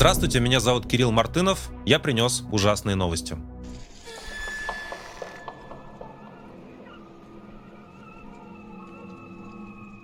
[0.00, 1.68] Здравствуйте, меня зовут Кирилл Мартынов.
[1.84, 3.36] Я принес ужасные новости.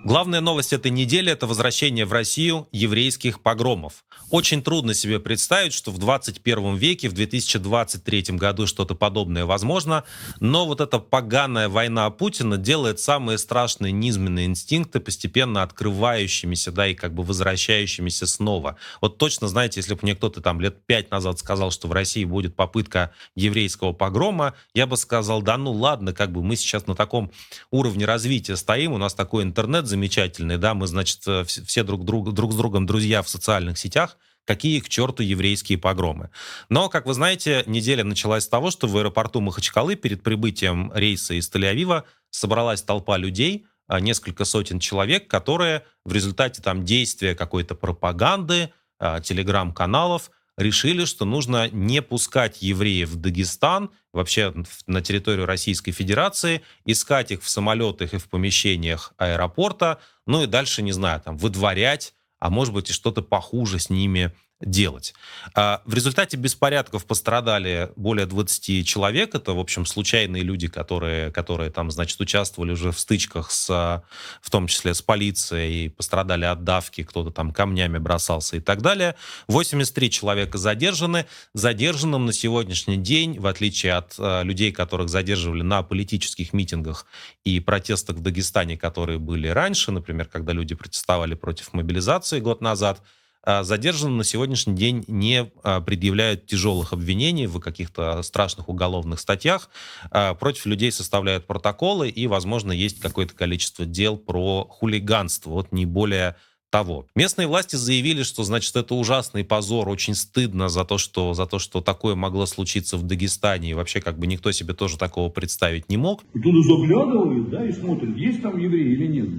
[0.07, 4.05] Главная новость этой недели– это возвращение в Россию еврейских погромов.
[4.29, 10.05] Очень трудно себе представить, что в 21 веке, в 2023 году что-то подобное возможно,
[10.39, 16.93] но вот эта поганая война Путина делает самые страшные низменные инстинкты постепенно открывающимися, да, и
[16.93, 18.77] как бы возвращающимися снова.
[19.01, 22.23] Вот точно, знаете, если бы мне кто-то там лет пять назад сказал, что в России
[22.23, 26.95] будет попытка еврейского погрома, я бы сказал, да ну ладно, как бы мы сейчас на
[26.95, 27.29] таком
[27.71, 32.31] уровне развития стоим, у нас такой интернет замечательный, да, мы, значит, э, все друг, друг,
[32.33, 36.29] друг с другом друзья в социальных сетях, какие к черту еврейские погромы.
[36.69, 41.33] Но, как вы знаете, неделя началась с того, что в аэропорту Махачкалы перед прибытием рейса
[41.33, 47.73] из Тель-Авива собралась толпа людей, а, несколько сотен человек, которые в результате там действия какой-то
[47.73, 54.53] пропаганды, а, телеграм-каналов решили, что нужно не пускать евреев в Дагестан, вообще
[54.87, 60.81] на территорию Российской Федерации, искать их в самолетах и в помещениях аэропорта, ну и дальше,
[60.81, 65.13] не знаю, там, выдворять, а может быть и что-то похуже с ними делать.
[65.53, 69.35] А, в результате беспорядков пострадали более 20 человек.
[69.35, 74.03] Это, в общем, случайные люди, которые, которые там, значит, участвовали уже в стычках, с,
[74.41, 79.15] в том числе с полицией, пострадали от давки, кто-то там камнями бросался и так далее.
[79.47, 81.27] 83 человека задержаны.
[81.53, 87.05] Задержанным на сегодняшний день, в отличие от э, людей, которых задерживали на политических митингах
[87.43, 93.01] и протестах в Дагестане, которые были раньше, например, когда люди протестовали против мобилизации год назад,
[93.01, 93.16] а,
[93.47, 99.69] задержанным на сегодняшний день не а, предъявляют тяжелых обвинений в каких-то страшных уголовных статьях.
[100.11, 105.51] А, против людей составляют протоколы, и, возможно, есть какое-то количество дел про хулиганство.
[105.51, 106.35] Вот не более
[106.69, 107.07] того.
[107.15, 111.59] Местные власти заявили, что, значит, это ужасный позор, очень стыдно за то, что, за то,
[111.59, 115.87] что такое могло случиться в Дагестане, и вообще как бы никто себе тоже такого представить
[115.89, 116.23] не мог.
[116.33, 119.29] И туда заглядывают, да, и смотрят, есть там евреи или нет.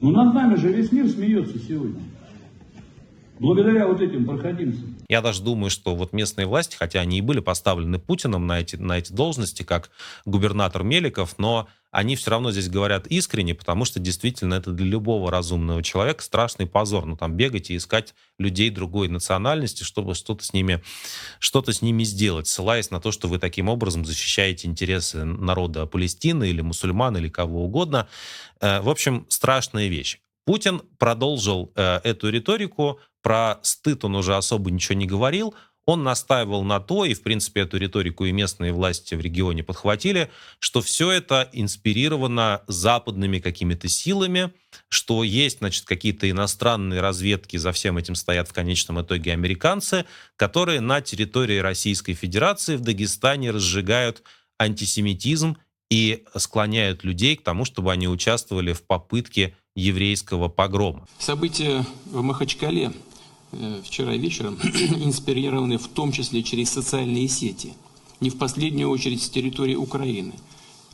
[0.00, 2.00] Ну, над нами же весь мир смеется сегодня.
[3.38, 4.96] Благодаря вот этим проходимцам.
[5.08, 8.76] Я даже думаю, что вот местные власти, хотя они и были поставлены Путиным на эти,
[8.76, 9.90] на эти должности, как
[10.24, 15.30] губернатор Меликов, но они все равно здесь говорят искренне, потому что действительно это для любого
[15.30, 17.06] разумного человека страшный позор.
[17.06, 20.82] Ну, там бегать и искать людей другой национальности, чтобы что-то с ними,
[21.38, 26.50] что-то с ними сделать, ссылаясь на то, что вы таким образом защищаете интересы народа Палестины
[26.50, 28.08] или мусульман или кого угодно.
[28.60, 30.18] Э, в общем, страшная вещь.
[30.44, 36.64] Путин продолжил э, эту риторику, про стыд он уже особо ничего не говорил, он настаивал
[36.64, 40.30] на то, и, в принципе, эту риторику и местные власти в регионе подхватили,
[40.60, 44.54] что все это инспирировано западными какими-то силами,
[44.88, 50.06] что есть, значит, какие-то иностранные разведки, за всем этим стоят в конечном итоге американцы,
[50.36, 54.22] которые на территории Российской Федерации в Дагестане разжигают
[54.58, 55.58] антисемитизм
[55.90, 61.06] и склоняют людей к тому, чтобы они участвовали в попытке еврейского погрома.
[61.18, 62.92] События в Махачкале
[63.84, 67.74] вчера вечером инспирированы в том числе через социальные сети,
[68.20, 70.34] не в последнюю очередь с территории Украины,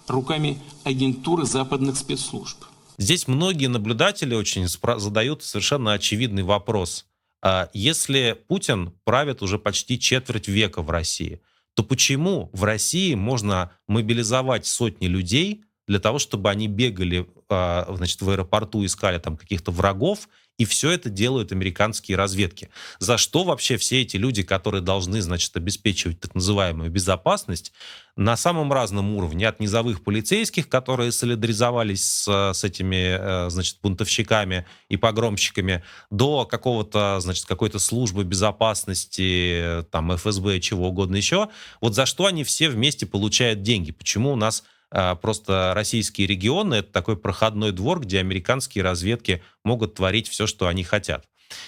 [0.07, 2.65] руками агентуры западных спецслужб.
[2.99, 7.07] Здесь многие наблюдатели очень задают совершенно очевидный вопрос.
[7.43, 11.41] А если Путин правит уже почти четверть века в России,
[11.75, 18.23] то почему в России можно мобилизовать сотни людей для того, чтобы они бегали а, значит,
[18.23, 22.71] в аэропорту, искали там каких-то врагов, и все это делают американские разведки.
[22.99, 27.73] За что вообще все эти люди, которые должны, значит, обеспечивать так называемую безопасность,
[28.17, 34.67] на самом разном уровне, от низовых полицейских, которые солидаризовались с, с этими, э, значит, бунтовщиками
[34.89, 41.49] и погромщиками, до какого-то, значит, какой-то службы безопасности, там, ФСБ, чего угодно еще,
[41.81, 43.91] вот за что они все вместе получают деньги?
[43.91, 50.29] Почему у нас просто российские регионы— это такой проходной двор, где американские разведки могут творить
[50.29, 51.27] все, что они хотят.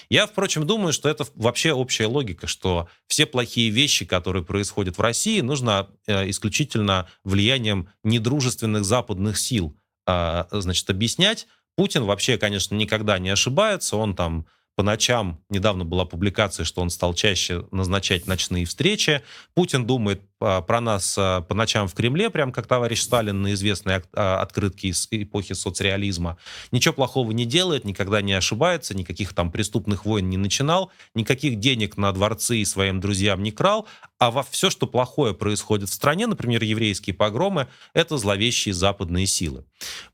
[0.08, 5.00] Я, впрочем, думаю, что это вообще общая логика, что все плохие вещи, которые происходят в
[5.00, 9.76] России, нужно э, исключительно влиянием недружественных западных сил
[10.06, 11.46] а, значит, объяснять.
[11.76, 13.96] Путин вообще, конечно, никогда не ошибается.
[13.96, 14.46] Он там
[14.76, 19.22] по ночам, недавно была публикация, что он стал чаще назначать ночные встречи.
[19.54, 24.88] Путин думает про нас по ночам в Кремле, прям как товарищ Сталин на известной открытке
[24.88, 26.36] из эпохи соцреализма.
[26.72, 31.96] Ничего плохого не делает, никогда не ошибается, никаких там преступных войн не начинал, никаких денег
[31.96, 33.86] на дворцы и своим друзьям не крал,
[34.18, 39.64] а во все, что плохое происходит в стране, например, еврейские погромы, это зловещие западные силы.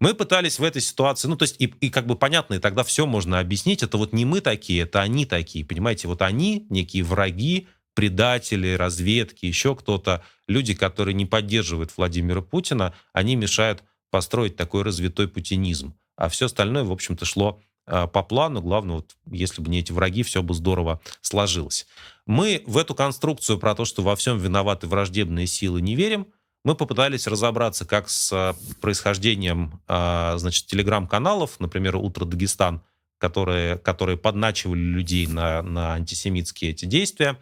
[0.01, 2.83] Мы пытались в этой ситуации, ну, то есть, и, и как бы понятно, и тогда
[2.83, 7.05] все можно объяснить, это вот не мы такие, это они такие, понимаете, вот они, некие
[7.05, 14.83] враги, предатели, разведки, еще кто-то, люди, которые не поддерживают Владимира Путина, они мешают построить такой
[14.83, 15.95] развитой путинизм.
[16.17, 18.61] А все остальное, в общем-то, шло э, по плану.
[18.61, 21.87] Главное, вот, если бы не эти враги, все бы здорово сложилось.
[22.27, 26.27] Мы в эту конструкцию про то, что во всем виноваты враждебные силы, не верим.
[26.65, 32.83] Мы попытались разобраться, как с э, происхождением, э, значит, телеграм-каналов, например, «Утро Дагестан»,
[33.19, 37.37] которые, которые подначивали людей на, на антисемитские эти действия, а,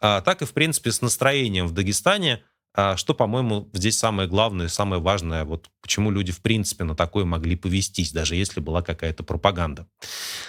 [0.00, 2.42] так и, в принципе, с настроением в Дагестане,
[2.76, 7.24] а, что, по-моему, здесь самое главное, самое важное, вот почему люди, в принципе, на такое
[7.24, 9.86] могли повестись, даже если была какая-то пропаганда.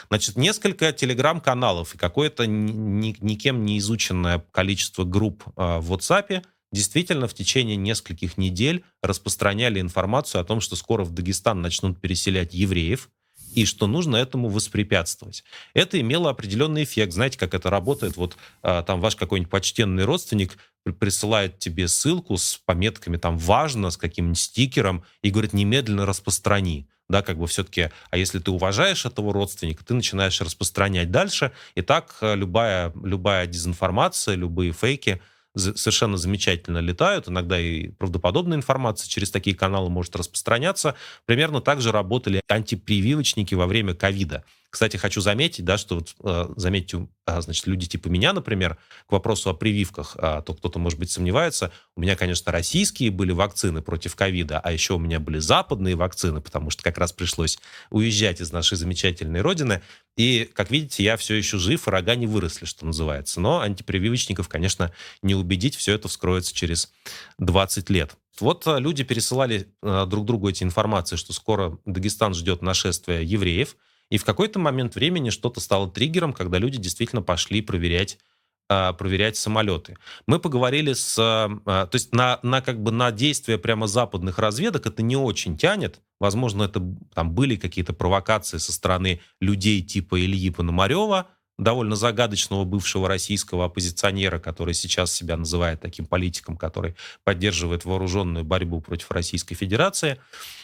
[0.10, 7.28] Значит, несколько телеграм-каналов и какое-то ни, никем не изученное количество групп а, в WhatsApp действительно
[7.28, 13.10] в течение нескольких недель распространяли информацию о том, что скоро в Дагестан начнут переселять евреев,
[13.56, 15.44] и что нужно этому воспрепятствовать.
[15.74, 17.14] Это имело определенный эффект.
[17.14, 18.18] Знаете, как это работает?
[18.18, 20.58] Вот а, там ваш какой-нибудь почтенный родственник
[21.00, 27.22] присылает тебе ссылку с пометками там «важно», с каким-нибудь стикером, и говорит «немедленно распространи» да,
[27.22, 32.18] как бы все-таки, а если ты уважаешь этого родственника, ты начинаешь распространять дальше, и так
[32.22, 35.22] э, любая, любая дезинформация, любые фейки–
[35.56, 37.28] совершенно замечательно летают.
[37.28, 40.96] Иногда и правдоподобная информация через такие каналы может распространяться.
[41.26, 44.44] Примерно так же работали антипрививочники во время ковида.
[44.70, 48.78] Кстати, хочу заметить, да, что вот, э, заметьте, э, значит, люди типа меня, например,
[49.08, 51.72] к вопросу о прививках, э, то кто-то, может быть, сомневается.
[51.96, 56.42] У меня, конечно, российские были вакцины против ковида, а еще у меня были западные вакцины,
[56.42, 57.58] потому что как раз пришлось
[57.90, 59.82] уезжать из нашей замечательной родины.
[60.18, 63.40] И, как видите, я все еще жив, и рога не выросли, что называется.
[63.40, 64.92] Но антипрививочников, конечно,
[65.22, 66.92] не убедить, все это вскроется через
[67.38, 68.16] 20 лет.
[68.42, 73.78] Вот люди пересылали друг другу эти информации, что скоро Дагестан ждет нашествия евреев,
[74.10, 78.18] и в какой-то момент времени что-то стало триггером, когда люди действительно пошли проверять
[78.68, 79.96] а, проверять самолеты.
[80.26, 81.16] Мы поговорили с...
[81.20, 85.56] А, то есть на, на, как бы на действия прямо западных разведок это не очень
[85.56, 86.02] тянет.
[86.20, 86.82] Возможно, это
[87.14, 94.40] там были какие-то провокации со стороны людей типа Ильи Пономарева, довольно загадочного бывшего российского оппозиционера,
[94.40, 100.20] который сейчас себя называет таким политиком, который поддерживает вооруженную борьбу против Российской Федерации.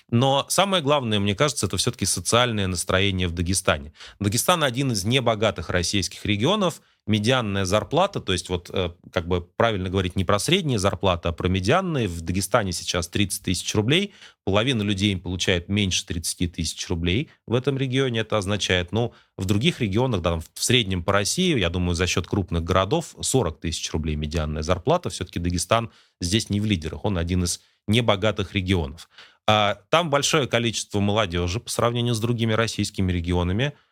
[0.09, 3.93] Но самое главное, мне кажется, это все-таки социальное настроение в Дагестане.
[4.19, 9.89] Дагестан один из небогатых российских регионов, медианная зарплата, то есть вот э, как бы правильно
[9.89, 12.07] говорить не про средние зарплаты, а про медианные.
[12.07, 14.13] В Дагестане сейчас 30 тысяч рублей,
[14.45, 18.19] половина людей получает меньше 30 тысяч рублей в этом регионе.
[18.19, 22.27] Это означает, ну, в других регионах, да, в среднем по России, я думаю, за счет
[22.27, 25.09] крупных городов 40 тысяч рублей медианная зарплата.
[25.09, 25.89] Все-таки Дагестан
[26.19, 29.09] здесь не в лидерах, он один из небогатых регионов.
[29.47, 33.73] А там большое количество молодежи по сравнению с другими российскими регионами–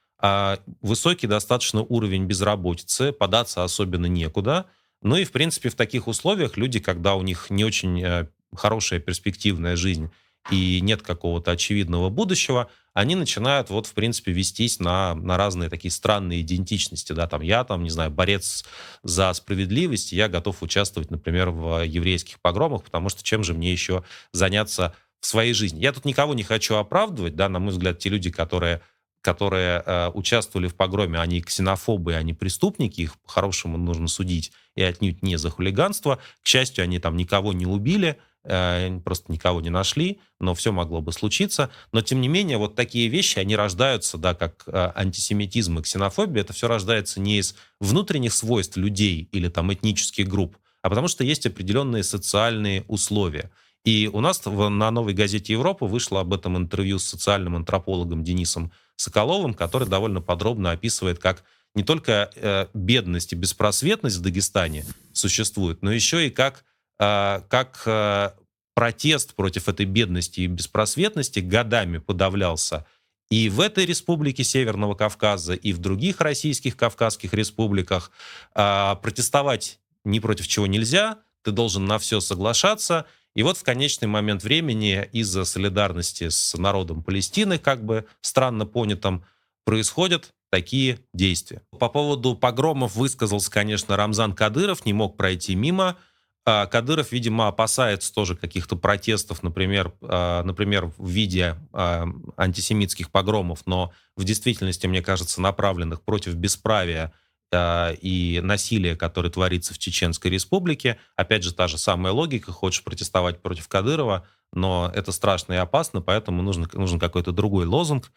[0.81, 4.65] высокий достаточно уровень безработицы, податься особенно некуда.
[5.01, 8.99] Ну и, в принципе, в таких условиях люди, когда у них не очень э, хорошая
[8.99, 10.11] перспективная жизнь
[10.51, 15.91] и нет какого-то очевидного будущего, они начинают вот, в принципе, вестись на, на разные такие
[15.91, 17.13] странные идентичности.
[17.13, 18.65] Да, там я, там, не знаю, борец
[19.03, 24.03] за справедливость, я готов участвовать, например, в еврейских погромах, потому что чем же мне еще
[24.33, 25.79] заняться в своей жизни?
[25.79, 28.81] Я тут никого не хочу оправдывать, да, на мой взгляд, те люди, которые
[29.21, 35.21] которые э, участвовали в погроме, они ксенофобы, они преступники, их по-хорошему нужно судить, и отнюдь
[35.23, 36.19] не за хулиганство.
[36.41, 41.01] К счастью, они там никого не убили, э, просто никого не нашли, но все могло
[41.01, 41.69] бы случиться.
[41.91, 46.41] Но, тем не менее, вот такие вещи, они рождаются, да, как э, антисемитизм и ксенофобия,
[46.41, 51.25] это все рождается не из внутренних свойств людей или там этнических групп, а потому что
[51.25, 53.51] есть определенные социальные условия.
[53.85, 58.71] И у нас на новой газете Европа вышло об этом интервью с социальным антропологом Денисом
[58.99, 65.81] Соколовым, который довольно подробно описывает, как не только э, бедность и беспросветность в Дагестане существует,
[65.81, 66.65] но еще и как,
[66.99, 68.31] э, как э,
[68.75, 72.85] протест против этой бедности и беспросветности годами подавлялся
[73.29, 78.11] и в этой республике Северного Кавказа, и в других российских кавказских республиках.
[78.53, 83.05] Э, протестовать ни против чего нельзя, ты должен на все соглашаться–
[83.35, 89.23] и вот в конечный момент времени из-за солидарности с народом Палестины, как бы странно понятым,
[89.65, 91.61] происходят такие действия.
[91.79, 95.97] По поводу погромов высказался, конечно, Рамзан Кадыров, не мог пройти мимо.
[96.45, 102.07] А, Кадыров, видимо, опасается тоже каких-то протестов, например, а, например, в виде а,
[102.37, 107.13] антисемитских погромов, но в действительности, мне кажется, направленных против бесправия
[107.51, 110.97] и насилия, которое творится в Чеченской Республике.
[111.15, 112.51] Опять же, та же самая логика.
[112.51, 118.11] Хочешь протестовать против Кадырова, но это страшно и опасно, поэтому нужен, нужен какой-то другой лозунг.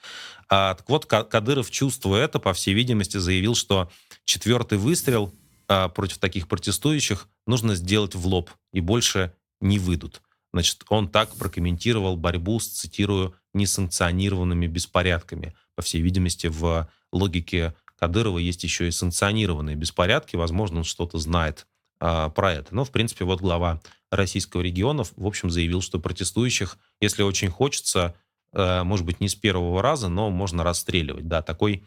[0.48, 3.90] А, так вот, Кадыров, чувствуя это, по всей видимости, заявил, что
[4.24, 5.34] четвертый выстрел
[5.68, 10.22] а, против таких протестующих нужно сделать в лоб, и больше не выйдут.
[10.52, 15.54] Значит, он так прокомментировал борьбу с, цитирую, несанкционированными беспорядками.
[15.74, 20.34] По всей видимости, в логике Кадырова есть еще и санкционированные беспорядки.
[20.34, 21.68] Возможно, он что-то знает
[22.00, 22.74] а, про это.
[22.74, 23.80] Но, в принципе, вот глава
[24.10, 28.16] российского региона, в общем, заявил, что протестующих, если очень хочется,
[28.52, 31.28] а, может быть, не с первого раза, но можно расстреливать.
[31.28, 31.84] Да, такой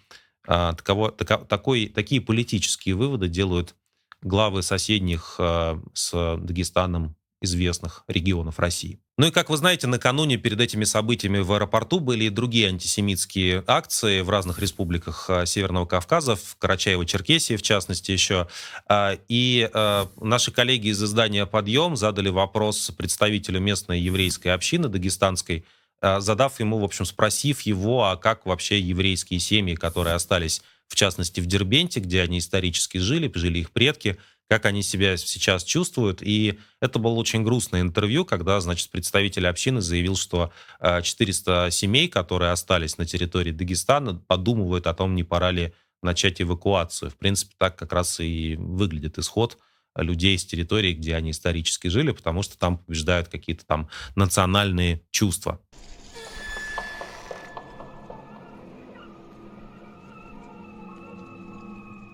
[0.48, 3.76] а, таково, тако, такой, такие политические выводы делают
[4.22, 9.00] главы соседних а, с Дагестаном известных регионов России.
[9.18, 13.64] Ну и, как вы знаете, накануне перед этими событиями в аэропорту были и другие антисемитские
[13.68, 18.48] акции в разных республиках а, Северного Кавказа, в Карачаево-Черкесии, в частности, еще.
[19.30, 19.70] И
[20.20, 25.66] наши коллеги из издания «Подъем» задали вопрос представителю местной еврейской общины дагестанской,
[26.02, 30.96] а, задав ему, в общем, спросив его, а как вообще еврейские семьи, которые остались, в
[30.96, 36.22] частности, в Дербенте, где они исторически жили, жили их предки, как они себя сейчас чувствуют.
[36.22, 42.08] И это было очень грустное интервью, когда, значит, представитель общины заявил, что 400 а, семей,
[42.08, 47.10] которые остались на территории Дагестана, подумывают о том, не пора ли начать эвакуацию.
[47.10, 49.58] В принципе, так как раз и выглядит исход
[49.96, 55.62] людей с территории, где они исторически жили, потому что там побеждают какие-то там национальные чувства.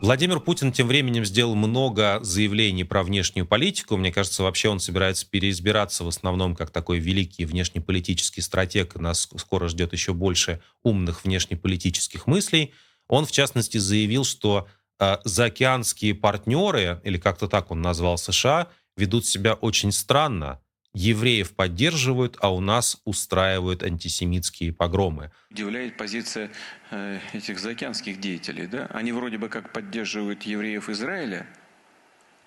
[0.02, 3.98] Владимир Путин тем временем сделал много заявлений про внешнюю политику.
[3.98, 8.96] Мне кажется, вообще он собирается переизбираться в основном как такой великий внешнеполитический стратег.
[8.96, 12.74] Нас скоро ждет еще больше умных внешнеполитических мыслей.
[13.08, 14.68] Он, в частности, заявил, что
[15.00, 20.60] э, заокеанские партнеры, или как-то так он назвал США, ведут себя очень странно
[20.94, 25.32] евреев поддерживают, а у нас устраивают антисемитские погромы.
[25.50, 26.52] Удивляет позиция
[26.92, 28.68] э, этих заокеанских деятелей.
[28.68, 28.88] Да?
[28.88, 31.48] Они вроде бы как поддерживают евреев Израиля,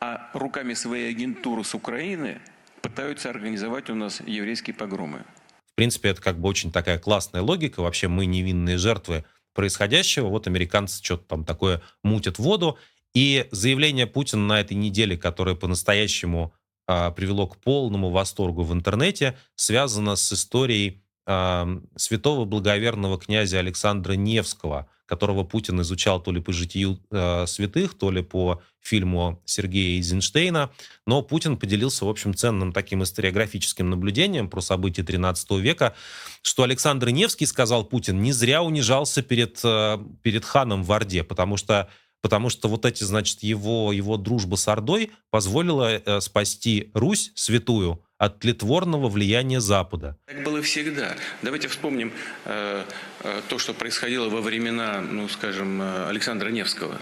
[0.00, 2.40] а руками своей агентуры с Украины
[2.82, 5.24] пытаются организовать у нас еврейские погромы.
[5.72, 7.80] В принципе, это как бы очень такая классная логика.
[7.80, 9.24] Вообще мы невинные жертвы
[9.54, 10.28] происходящего.
[10.28, 12.78] Вот американцы что-то там такое мутят воду.
[13.14, 16.52] И заявление Путина на этой неделе, которое по-настоящему
[16.86, 24.88] привело к полному восторгу в интернете, связано с историей а, святого благоверного князя Александра Невского,
[25.06, 30.70] которого Путин изучал то ли по житию э, святых, то ли по фильму Сергея Эйзенштейна.
[31.06, 35.94] Но Путин поделился, в общем, ценным таким историографическим наблюдением про события XIII века,
[36.42, 41.56] что Александр Невский, сказал Путин, не зря унижался перед, э, перед ханом в Орде, потому
[41.56, 41.88] что
[42.24, 48.02] потому что вот эти, значит, его, его дружба с Ордой позволила э, спасти Русь святую
[48.16, 50.16] от тлетворного влияния Запада.
[50.24, 51.16] Так было всегда.
[51.42, 52.14] Давайте вспомним
[52.46, 52.84] э,
[53.20, 56.98] э, то, что происходило во времена, ну, скажем, э, Александра Невского.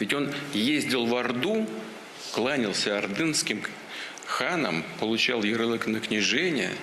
[0.00, 1.64] Ведь он ездил в Орду,
[2.32, 3.62] кланялся ордынским
[4.26, 6.72] ханам, получал ярлык на княжение–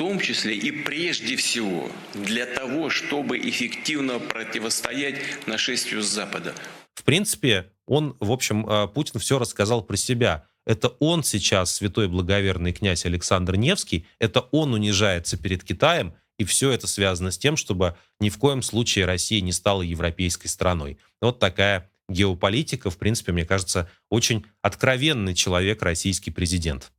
[0.00, 5.16] том числе и прежде всего для того, чтобы эффективно противостоять
[5.46, 6.54] нашествию с Запада.
[6.94, 10.46] В принципе, он, в общем, э, Путин все рассказал про себя.
[10.64, 16.70] Это он сейчас, святой благоверный князь Александр Невский, это он унижается перед Китаем, и все
[16.70, 20.96] это связано с тем, чтобы ни в коем случае Россия не стала европейской страной.
[21.20, 26.90] Вот такая геополитика, в принципе, мне кажется, очень откровенный человек, российский президент.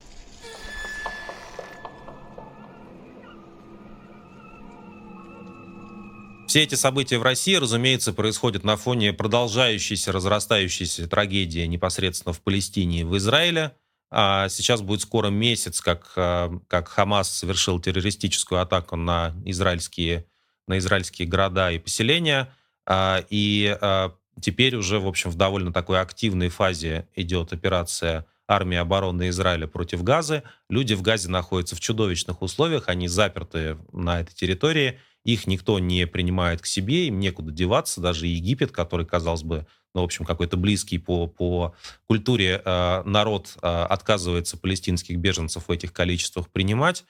[6.51, 12.99] Все эти события в России, разумеется, происходят на фоне продолжающейся, разрастающейся трагедии непосредственно в Палестине
[12.99, 13.71] и в Израиле.
[14.09, 20.25] А сейчас будет скоро месяц, как, а, как Хамас совершил террористическую атаку на израильские,
[20.67, 22.53] на израильские города и поселения.
[22.85, 28.77] А, и а, теперь уже, в общем, в довольно такой активной фазе идет операция армии
[28.77, 30.43] обороны Израиля против Газы.
[30.69, 36.07] Люди в Газе находятся в чудовищных условиях, они заперты на этой территории– их никто не
[36.07, 40.57] принимает к себе, им некуда деваться, даже Египет, который, казалось бы, ну, в общем, какой-то
[40.57, 41.75] близкий по, по
[42.07, 47.03] культуре э, народ э, отказывается палестинских беженцев в этих количествах принимать.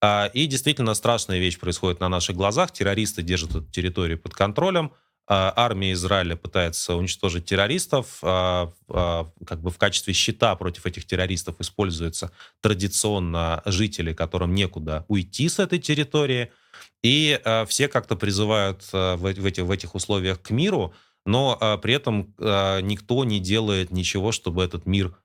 [0.00, 2.72] Э, и действительно страшная вещь происходит на наших глазах.
[2.72, 4.92] Террористы держат эту территорию под контролем.
[5.28, 11.06] а, армия Израиля пытается уничтожить террористов, а, а, как бы в качестве щита против этих
[11.06, 16.50] террористов используются традиционно жители, которым некуда уйти с этой территории,
[17.02, 23.24] и все как-то призывают в этих, в этих условиях к миру, но при этом никто
[23.24, 25.16] не делает ничего, чтобы этот мир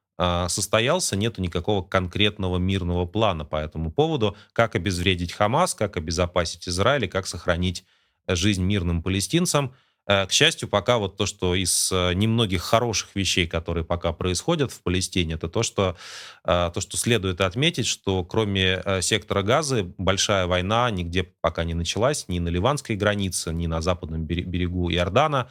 [0.48, 7.08] состоялся, нету никакого конкретного мирного плана по этому поводу, как обезвредить Хамас, как обезопасить Израиль,
[7.08, 7.86] как сохранить
[8.28, 9.76] жизнь мирным палестинцам.
[10.08, 14.72] Э, к счастью, пока вот то, что из э, немногих хороших вещей, которые пока происходят
[14.72, 15.98] в Палестине, это то, что,
[16.46, 22.26] э, то, что следует отметить, что кроме сектора Газы большая война нигде пока не началась,
[22.28, 25.50] ни на ливанской границе, ни на западном берегу Иордана.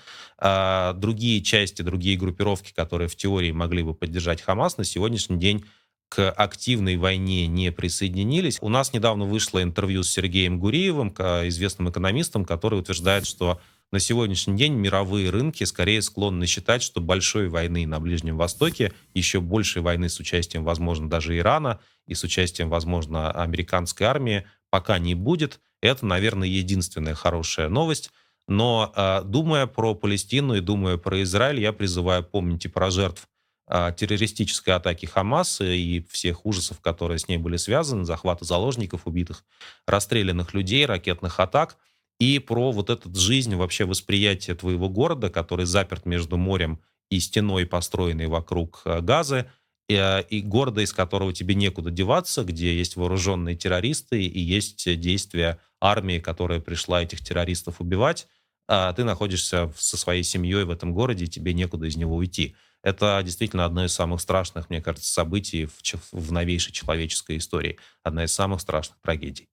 [0.95, 5.65] Другие части, другие группировки, которые в теории могли бы поддержать Хамас, на сегодняшний день
[6.09, 8.59] к активной войне не присоединились.
[8.61, 13.61] У нас недавно вышло интервью с Сергеем Гуриевым, известным экономистом, который утверждает, что
[13.93, 19.41] на сегодняшний день мировые рынки скорее склонны считать, что большой войны на Ближнем Востоке, еще
[19.41, 25.15] большей войны с участием, возможно, даже Ирана и с участием, возможно, американской армии пока не
[25.15, 25.61] будет.
[25.81, 28.11] Это, наверное, единственная хорошая новость.
[28.49, 33.29] Но э, думая про Палестину и думая про Израиль, я призываю помнить и про жертв
[33.69, 39.45] э, террористической атаки Хамаса и всех ужасов, которые с ней были связаны, захвата заложников, убитых,
[39.87, 41.77] расстрелянных людей, ракетных атак–
[42.19, 46.81] и про вот эту жизнь, вообще восприятие твоего города, который заперт между морем
[47.11, 49.51] и стеной, построенной вокруг э, газа,
[49.89, 54.99] и, э, и города, из которого тебе некуда деваться, где есть вооруженные террористы и есть
[54.99, 58.27] действия армии, которая пришла этих террористов убивать,
[58.69, 62.57] а ты находишься со своей семьей в этом городе, и тебе некуда из него уйти.
[62.83, 65.81] Это действительно одно из самых страшных, мне кажется, событий в,
[66.13, 67.79] в новейшей человеческой истории.
[68.03, 69.49] Одна из самых страшных трагедий.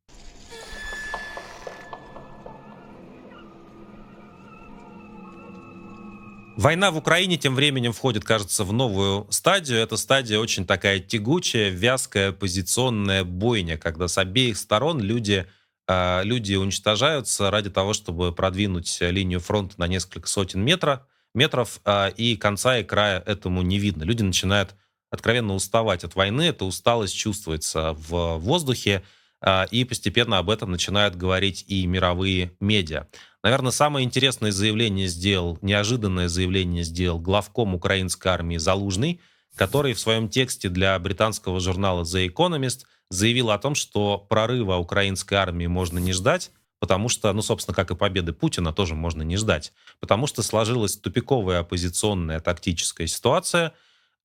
[6.55, 9.79] Война в Украине тем временем входит, кажется, в новую стадию.
[9.79, 15.47] Это стадия очень такая тягучая, вязкая, позиционная бойня, когда с обеих сторон люди,
[15.87, 22.11] э, люди уничтожаются ради того, чтобы продвинуть линию фронта на несколько сотен метра, метров, э,
[22.17, 24.03] и конца и края этому не видно.
[24.03, 24.75] Люди начинают
[25.09, 29.03] откровенно уставать от войны, эта усталость чувствуется в воздухе,
[29.41, 33.07] э, и постепенно об этом начинают говорить и мировые медиа.
[33.43, 39.19] Наверное, самое интересное заявление сделал, неожиданное заявление сделал главком украинской армии Залужный,
[39.55, 45.33] который в своем тексте для британского журнала The Economist заявил о том, что прорыва украинской
[45.33, 49.35] армии можно не ждать, потому что, ну, собственно, как и победы Путина, тоже можно не
[49.35, 53.73] ждать, потому что сложилась тупиковая оппозиционная тактическая ситуация,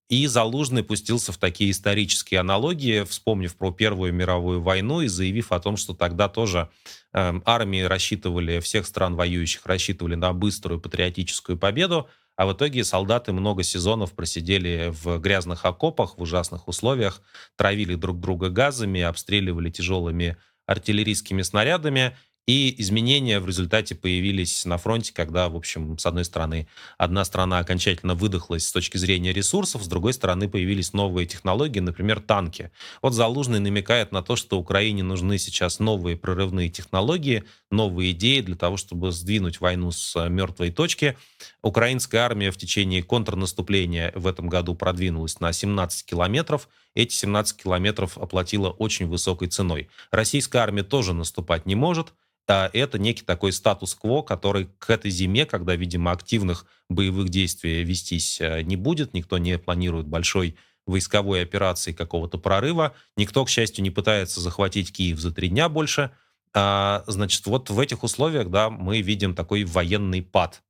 [0.08, 5.60] и Залужный пустился в такие исторические аналогии, вспомнив про Первую мировую войну и заявив о
[5.60, 6.70] том, что тогда тоже
[7.12, 13.32] э, армии рассчитывали, всех стран воюющих рассчитывали на быструю патриотическую победу, а в итоге солдаты
[13.32, 17.20] много сезонов просидели в грязных окопах, в ужасных условиях,
[17.56, 22.16] травили друг друга газами, обстреливали тяжелыми артиллерийскими снарядами,
[22.48, 27.58] и изменения в результате появились на фронте, когда, в общем, с одной стороны, одна страна
[27.58, 32.70] окончательно выдохлась с точки зрения ресурсов, с другой стороны, появились новые технологии, например, танки.
[33.02, 38.56] Вот Залужный намекает на то, что Украине нужны сейчас новые прорывные технологии, новые идеи для
[38.56, 41.18] того, чтобы сдвинуть войну с э, мертвой точки.
[41.60, 46.70] Украинская армия в течение контрнаступления в этом году продвинулась на 17 километров.
[46.94, 49.90] Эти 17 километров оплатила очень высокой ценой.
[50.10, 52.14] Российская армия тоже наступать не может
[52.54, 58.62] это некий такой статус-кво, который к этой зиме, когда, видимо, активных боевых действий вестись э,
[58.62, 60.56] не будет, никто не планирует большой
[60.86, 66.10] войсковой операции какого-то прорыва, никто, к счастью, не пытается захватить Киев за три дня больше.
[66.54, 70.62] А, значит, вот в этих условиях, да, мы видим такой военный пад.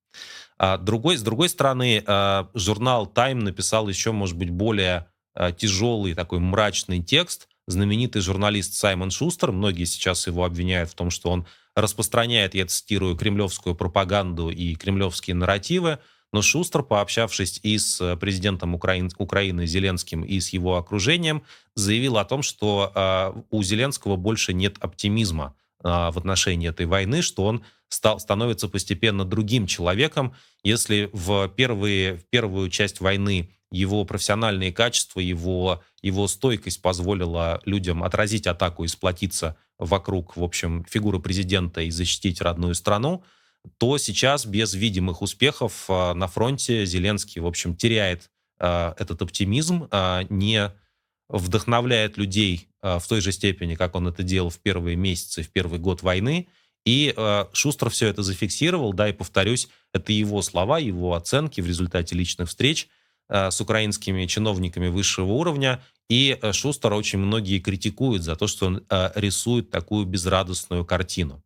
[0.59, 6.15] А другой, с другой стороны, а, журнал Time написал еще, может быть, более а, тяжелый
[6.15, 7.49] такой мрачный текст.
[7.69, 11.47] Знаменитый журналист Саймон Шустер, многие сейчас его обвиняют в том, что он
[11.81, 15.99] распространяет, я цитирую, кремлевскую пропаганду и кремлевские нарративы,
[16.33, 21.43] но Шустер, пообщавшись и с э, президентом Украины, Украины Зеленским, и с его окружением,
[21.75, 27.23] заявил о том, что э, у Зеленского больше нет оптимизма э, в отношении этой войны,
[27.23, 30.35] что он стал, становится постепенно другим человеком.
[30.63, 38.03] Если в, первые, в первую часть войны его профессиональные качества, его, его стойкость позволила людям
[38.03, 43.23] отразить атаку и сплотиться вокруг, в общем, фигуры президента и защитить родную страну,
[43.79, 49.89] то сейчас без видимых успехов а, на фронте Зеленский, в общем, теряет а, этот оптимизм,
[49.91, 50.73] а, не
[51.29, 55.79] вдохновляет людей в той же степени, как он это делал в первые месяцы, в первый
[55.79, 56.49] год войны,
[56.87, 57.15] И
[57.53, 62.49] Шустер все это зафиксировал, да, и повторюсь, это его слова, его оценки в результате личных
[62.49, 62.89] встреч
[63.29, 65.83] с украинскими чиновниками высшего уровня.
[66.09, 71.43] И э, Шустера очень многие критикуют за то, что он э, рисует такую безрадостную картину.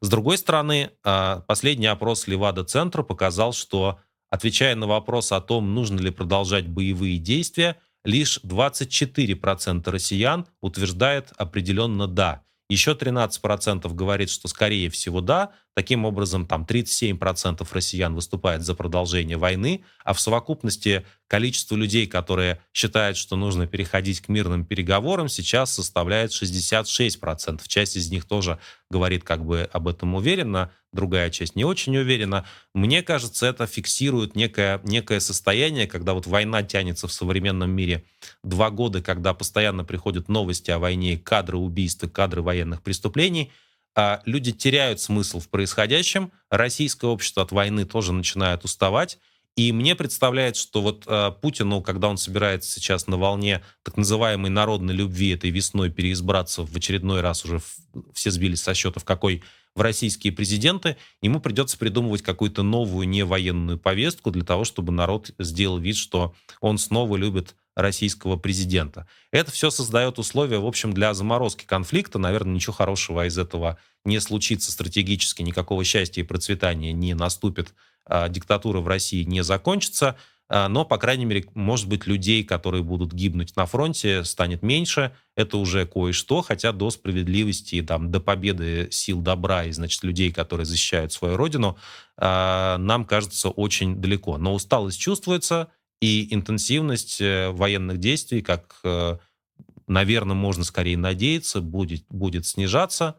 [0.00, 6.00] С другой стороны, э, последний опрос Левада-центра показал, что, отвечая на вопрос о том, нужно
[6.00, 12.42] ли продолжать боевые действия, лишь 24% россиян утверждает определенно «да».
[12.68, 15.52] Еще 13% говорит, что скорее всего да.
[15.74, 22.60] Таким образом, там 37% россиян выступает за продолжение войны, а в совокупности количество людей, которые
[22.72, 27.60] считают, что нужно переходить к мирным переговорам, сейчас составляет 66%.
[27.68, 28.58] Часть из них тоже
[28.90, 32.44] говорит как бы об этом уверенно, другая часть не очень уверена.
[32.74, 38.04] Мне кажется, это фиксирует некое, некое состояние, когда вот война тянется в современном мире.
[38.42, 43.52] Два года, когда постоянно приходят новости о войне, кадры убийств, кадры военных преступлений–
[43.96, 49.18] а люди теряют смысл в происходящем, российское общество от войны тоже начинает уставать,
[49.56, 54.50] и мне представляется, что вот э, Путину, когда он собирается сейчас на волне так называемой
[54.50, 57.76] народной любви этой весной переизбраться в очередной раз, уже в,
[58.12, 59.42] все сбились со счетов, какой
[59.74, 65.78] в российские президенты, ему придется придумывать какую-то новую невоенную повестку для того, чтобы народ сделал
[65.78, 69.06] вид, что он снова любит российского президента.
[69.30, 72.18] Это все создает условия, в общем, для заморозки конфликта.
[72.18, 77.74] Наверное, ничего хорошего из этого не случится стратегически, никакого счастья и процветания не наступит,
[78.28, 80.16] диктатура в России не закончится.
[80.48, 85.12] А, но, по крайней мере, может быть, людей, которые будут гибнуть на фронте, станет меньше.
[85.34, 90.64] Это уже кое-что, хотя до справедливости, там, до победы сил добра и, значит, людей, которые
[90.64, 91.76] защищают свою родину,
[92.16, 94.38] а, нам кажется очень далеко.
[94.38, 95.68] Но усталость чувствуется,
[96.00, 99.16] и интенсивность э, военных действий, как, э,
[99.86, 103.18] наверное, можно скорее надеяться, будет, будет снижаться.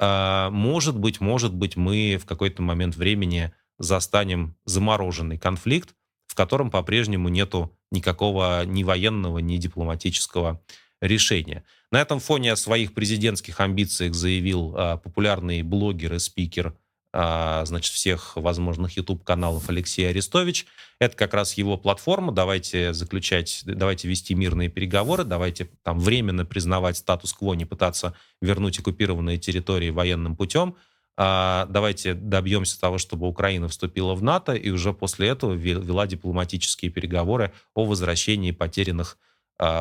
[0.00, 5.94] А, может быть, может быть, мы в какой-то момент времени застанем замороженный конфликт,
[6.26, 10.60] в котором по-прежнему нету никакого ни военного, ни дипломатического
[11.00, 11.64] решения.
[11.90, 16.76] На этом фоне о своих президентских амбициях заявил а, популярный блогер и спикер
[17.12, 20.66] а, значит, всех возможных YouTube-каналов Алексей Арестович.
[20.98, 22.32] Это как раз его платформа.
[22.32, 29.38] Давайте заключать, давайте вести мирные переговоры, давайте там временно признавать статус-кво, не пытаться вернуть оккупированные
[29.38, 30.76] территории военным путем.
[31.20, 36.92] А, давайте добьемся того, чтобы Украина вступила в НАТО и уже после этого вела дипломатические
[36.92, 39.18] переговоры о возвращении потерянных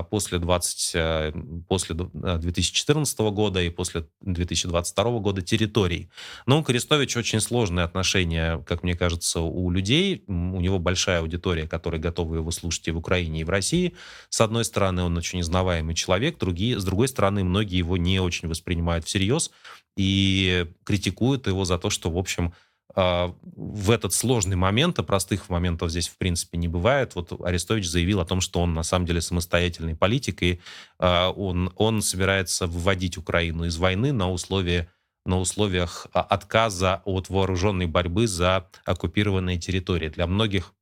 [0.10, 1.34] после, 20, э,
[1.68, 6.10] после 2014 э, года и после 2022 года территорий.
[6.48, 10.24] Но у Крестовича очень сложные отношения, как мне кажется, у людей.
[10.28, 13.94] У него большая аудитория, которая готова его слушать и в Украине, и в России.
[14.30, 18.48] С одной стороны, он очень изнаваемый человек, другие, с другой стороны, многие его не очень
[18.48, 19.52] воспринимают всерьез
[19.96, 22.58] и критикуют его за то, что, в общем, а,
[22.98, 28.20] в этот сложный момент, а простых моментов здесь в принципе не бывает, вот Арестович заявил
[28.20, 30.60] о том, что он на самом деле самостоятельный политик, и
[30.98, 34.90] а, он, он собирается выводить Украину из войны на, условия,
[35.28, 40.10] на условиях а, отказа от вооруженной борьбы за оккупированные территории.
[40.10, 40.74] Для многих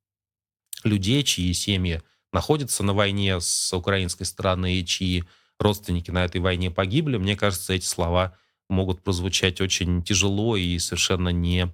[0.84, 2.00] людей, чьи семьи
[2.32, 5.24] находятся на войне с украинской стороны и чьи
[5.58, 8.38] родственники на этой войне погибли, мне кажется, эти слова
[8.70, 11.70] могут прозвучать очень тяжело и совершенно не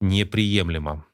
[0.00, 1.04] неприемлемо.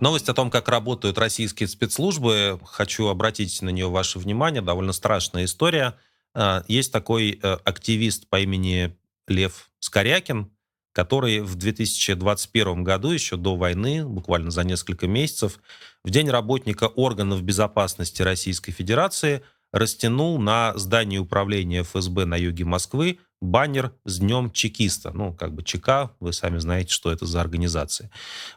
[0.00, 4.62] Новость о том, как работают российские спецслужбы, хочу обратить на нее ваше внимание.
[4.62, 5.94] Довольно страшная история.
[6.32, 8.96] А, есть такой э, активист по имени
[9.28, 10.50] Лев Скорякин,
[10.92, 15.60] который в 2021 году, еще до войны, буквально за несколько месяцев,
[16.02, 23.18] в День работника органов безопасности Российской Федерации– растянул на здании управления ФСБ на юге Москвы
[23.40, 25.12] баннер с Днем Чекиста.
[25.12, 28.10] Ну, как бы ЧК, вы сами знаете, что это за организация.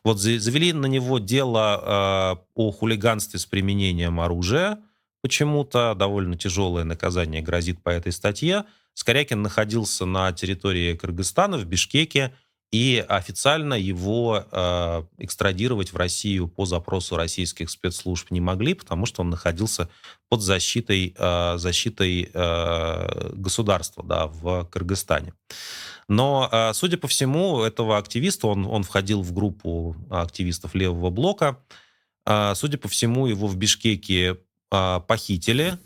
[0.04, 4.80] Вот завели на него дело э, о хулиганстве с применением оружия.
[5.22, 8.66] Почему-то довольно тяжелое наказание грозит по этой статье.
[8.94, 12.34] Скорякин находился на территории Кыргызстана, в Бишкеке,
[12.74, 19.22] и официально его э, экстрадировать в Россию по запросу российских спецслужб не могли, потому что
[19.22, 19.90] он находился
[20.28, 25.36] под защитой, э, защитой э, государства да, в Кыргызстане.
[26.08, 31.60] Но, э, судя по всему, этого активиста, он, он входил в группу активистов левого блока,
[32.26, 34.40] э, судя по всему, его в Бишкеке
[34.72, 35.78] э, похитили,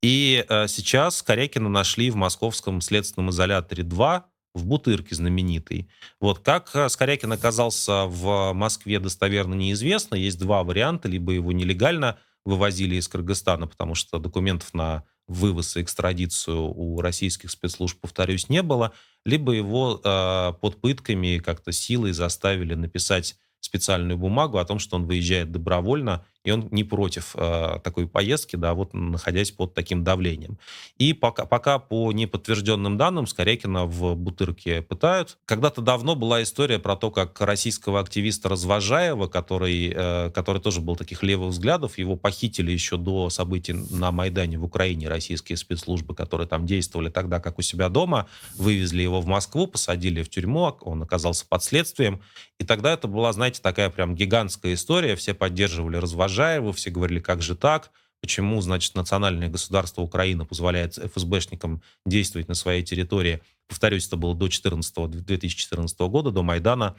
[0.00, 5.88] и э, сейчас Корякина нашли в московском следственном изоляторе 2, в Бутырке знаменитый.
[6.20, 10.16] Вот как э, Скорякин оказался в Москве достоверно неизвестно.
[10.16, 11.08] Есть два варианта.
[11.08, 17.50] Либо его нелегально вывозили из Кыргызстана, потому что документов на вывоз и экстрадицию у российских
[17.50, 18.92] спецслужб, повторюсь, не было,
[19.24, 25.06] либо его э, под пытками как-то силой заставили написать специальную бумагу о том, что он
[25.06, 30.58] выезжает добровольно, и он не против э, такой поездки, да, вот находясь под таким давлением.
[30.96, 35.36] И пока, пока по неподтвержденным данным Скорякина в Бутырке пытают.
[35.44, 40.96] Когда-то давно была история про то, как российского активиста Развожаева, который, э, который тоже был
[40.96, 46.48] таких левых взглядов, его похитили еще до событий на Майдане в Украине российские спецслужбы, которые
[46.48, 51.02] там действовали тогда, как у себя дома, вывезли его в Москву, посадили в тюрьму, он
[51.02, 52.22] оказался под следствием.
[52.58, 57.18] И тогда это была, знаете, такая прям гигантская история, все поддерживали Развожаева, Можаеву, все говорили,
[57.18, 57.90] как же так,
[58.20, 63.40] почему, значит, национальное государство Украины позволяет ФСБшникам действовать на своей территории.
[63.66, 66.96] Повторюсь, это было до 14, 2014 года, до Майдана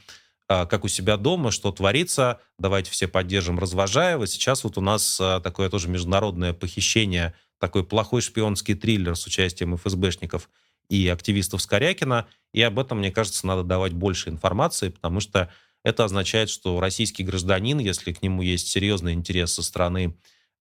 [0.50, 4.28] а, как у себя дома, что творится, давайте все поддержим Развожаева.
[4.28, 9.78] Сейчас вот у нас а, такое тоже международное похищение, такой плохой шпионский триллер с участием
[9.78, 10.50] ФСБшников
[10.90, 15.50] и активистов Скорякина, и об этом, мне кажется, надо давать больше информации, потому что
[15.84, 20.16] это означает, что российский гражданин, если к нему есть серьезный интерес со стороны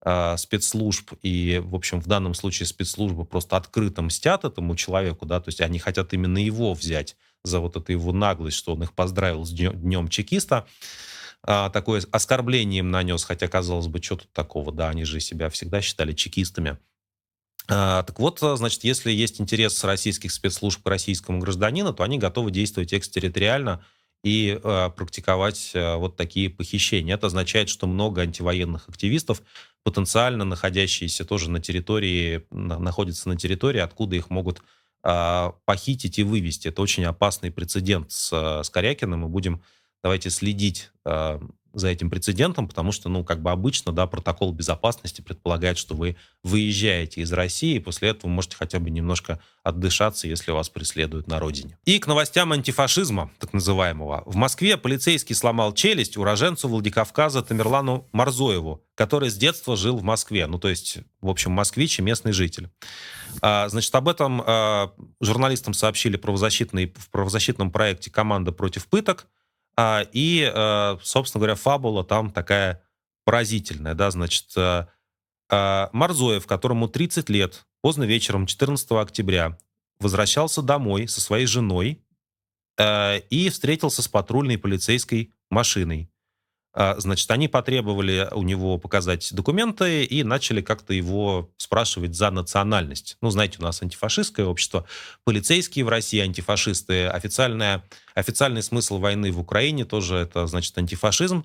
[0.04, 5.40] э, спецслужб, и, в общем, в данном случае спецслужбы просто открыто мстят этому человеку, да,
[5.40, 8.92] то есть они хотят именно его взять за вот эту его наглость, что он их
[8.92, 10.66] поздравил с днем, днем чекиста,
[11.42, 15.48] а, такое оскорбление им нанес, хотя, казалось бы, что тут такого, да, они же себя
[15.48, 16.78] всегда считали чекистами.
[17.68, 22.50] А, так вот, значит, если есть интерес российских спецслужб к российскому гражданину, то они готовы
[22.50, 23.84] действовать экстерриториально,
[24.22, 27.14] и э, практиковать э, вот такие похищения.
[27.14, 29.42] Это означает, что много антивоенных активистов,
[29.82, 34.62] потенциально находящиеся тоже на территории, на, находятся на территории, откуда их могут
[35.04, 36.68] э, похитить и вывести.
[36.68, 39.20] Это очень опасный прецедент с, э, с Корякиным.
[39.20, 39.62] Мы будем,
[40.02, 41.40] давайте, следить э,
[41.72, 46.16] за этим прецедентом, потому что, ну, как бы обычно, да, протокол безопасности предполагает, что вы
[46.42, 51.38] выезжаете из России, и после этого можете хотя бы немножко отдышаться, если вас преследуют на
[51.38, 51.78] родине.
[51.84, 54.22] И к новостям антифашизма, так называемого.
[54.26, 60.46] В Москве полицейский сломал челюсть уроженцу Владикавказа Тамерлану Марзоеву, который с детства жил в Москве.
[60.46, 62.70] Ну, то есть, в общем, москвич и местный житель.
[63.40, 69.26] А, значит, об этом а, журналистам сообщили правозащитный, в правозащитном проекте «Команда против пыток»,
[70.12, 72.82] и, э, собственно говоря, фабула там такая
[73.24, 74.86] поразительная, да, значит, э,
[75.50, 79.58] э, Марзоев, которому 30 лет, поздно вечером 14 октября
[79.98, 82.02] возвращался домой со своей женой
[82.78, 86.09] и встретился с патрульной полицейской машиной.
[86.72, 93.16] А, значит, они потребовали у него показать документы и начали как-то его спрашивать за национальность.
[93.20, 94.86] Ну, знаете, у нас антифашистское общество,
[95.24, 101.44] полицейские в России антифашисты, официальная, официальный смысл войны в Украине тоже это, значит, антифашизм.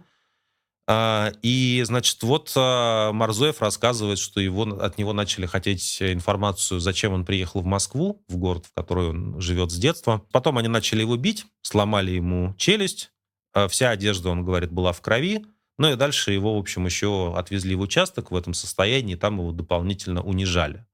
[0.87, 7.13] А, и, значит, вот а, Марзоев рассказывает, что его, от него начали хотеть информацию, зачем
[7.13, 10.21] он приехал в Москву, в город, в который он живет с детства.
[10.31, 13.09] Потом они начали его бить, сломали ему челюсть,
[13.69, 15.45] вся одежда, он говорит, была в крови.
[15.77, 19.51] Ну и дальше его, в общем, еще отвезли в участок в этом состоянии, там его
[19.51, 20.85] дополнительно унижали.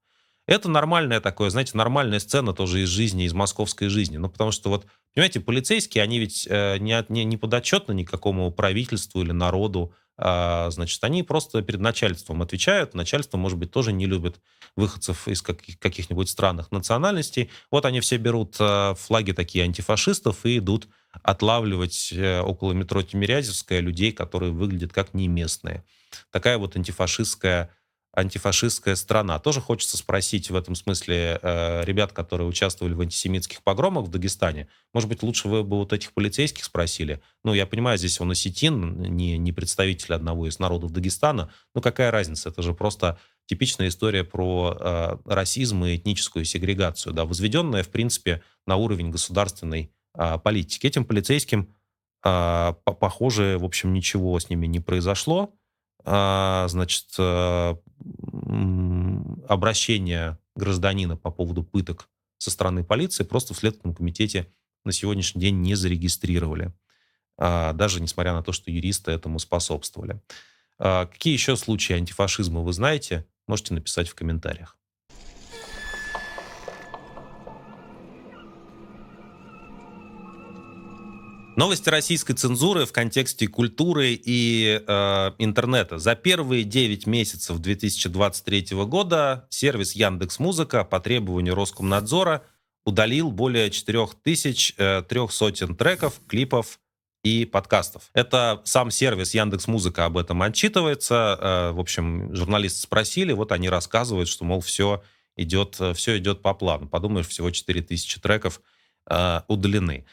[0.46, 4.16] Это нормальная такое, знаете, нормальная сцена тоже из жизни, из московской жизни.
[4.16, 9.22] Ну, потому что вот, понимаете, полицейские, они ведь э, не, не, не подотчетны никакому правительству
[9.22, 9.94] или народу.
[10.16, 12.94] А, значит, они просто перед начальством отвечают.
[12.94, 14.40] Начальство, может быть, тоже не любит
[14.76, 17.50] выходцев из каких- каких-нибудь странных национальностей.
[17.70, 20.88] Вот они все берут э, флаги такие антифашистов и идут
[21.22, 25.84] отлавливать э, около метро Тимирязевская людей, которые выглядят как не местные.
[26.30, 27.70] Такая вот антифашистская
[28.14, 29.38] антифашистская страна.
[29.38, 34.68] Тоже хочется спросить в этом смысле э, ребят, которые участвовали в антисемитских погромах в Дагестане.
[34.92, 37.22] Может быть, лучше вы бы вот этих полицейских спросили?
[37.42, 41.50] Ну, я понимаю, здесь он осетин, не, не представитель одного из народов Дагестана.
[41.74, 42.50] Ну, какая разница?
[42.50, 48.42] Это же просто типичная история про э, расизм и этническую сегрегацию, да, возведенная, в принципе,
[48.66, 50.86] на уровень государственной а, политики.
[50.86, 51.74] Этим полицейским,
[52.22, 55.54] а, похоже, в общем, ничего с ними не произошло.
[56.04, 57.06] А, значит,
[59.48, 64.52] обращение гражданина по поводу пыток со стороны полиции просто в Следственном комитете
[64.84, 66.72] на сегодняшний день не зарегистрировали.
[67.38, 70.20] Даже несмотря на то, что юристы этому способствовали.
[70.78, 73.24] Какие еще случаи антифашизма вы знаете?
[73.46, 74.76] Можете написать в комментариях.
[81.54, 85.98] Новости российской цензуры в контексте культуры и э, интернета.
[85.98, 92.42] За первые 9 месяцев 2023 года сервис Яндекс Музыка по требованию Роскомнадзора
[92.86, 96.80] удалил более 4300 э, треков, клипов
[97.22, 98.08] и подкастов.
[98.14, 101.38] Это сам сервис Яндекс Музыка об этом отчитывается.
[101.38, 105.02] Э, в общем, журналисты спросили, вот они рассказывают, что, мол, все
[105.36, 106.88] идет, все идет по плану.
[106.88, 108.62] Подумаешь, всего 4000 треков
[109.10, 110.06] э, удалены.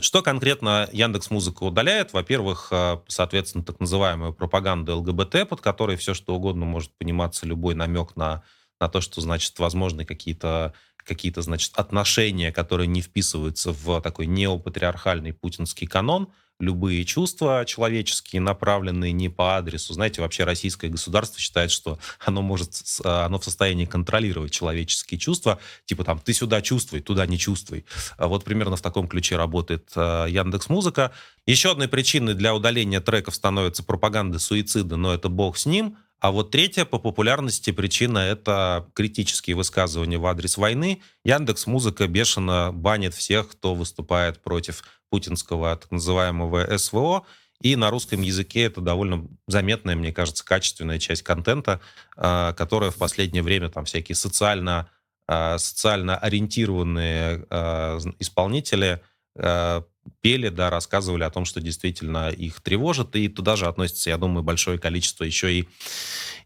[0.00, 2.12] Что конкретно Яндекс Музыка удаляет?
[2.12, 2.72] Во-первых,
[3.08, 8.42] соответственно, так называемую пропаганду ЛГБТ, под которой все что угодно может пониматься, любой намек на,
[8.80, 15.32] на то, что, значит, возможны какие-то какие-то, значит, отношения, которые не вписываются в такой неопатриархальный
[15.32, 16.28] путинский канон,
[16.60, 19.92] любые чувства человеческие, направленные не по адресу.
[19.94, 26.04] Знаете, вообще российское государство считает, что оно может, оно в состоянии контролировать человеческие чувства, типа
[26.04, 27.84] там, ты сюда чувствуй, туда не чувствуй.
[28.16, 31.12] А вот примерно в таком ключе работает э, Яндекс Музыка.
[31.46, 35.96] Еще одной причиной для удаления треков становится пропаганда суицида, но это бог с ним.
[36.22, 41.02] А вот третья по популярности причина— это критические высказывания в адрес войны.
[41.24, 47.26] Яндекс Музыка бешено банит всех, кто выступает против путинского так называемого СВО.
[47.60, 51.80] И на русском языке это довольно заметная, мне кажется, качественная часть контента,
[52.16, 54.88] а, которая в последнее время там всякие социально,
[55.26, 59.02] а, социально ориентированные а, исполнители
[60.20, 64.42] пели, да, рассказывали о том, что действительно их тревожит, и туда же относится, я думаю,
[64.42, 65.68] большое количество еще и,